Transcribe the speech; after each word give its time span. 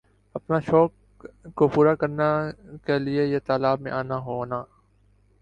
اپنا 0.35 0.57
شوق 0.67 0.91
کوپورا 1.57 1.93
کرنا 2.01 2.29
کا 2.85 2.95
لئے 3.03 3.23
یِہ 3.31 3.39
تالاب 3.47 3.77
میں 3.83 3.91
آنا 3.99 4.17
ہونا 4.25 4.59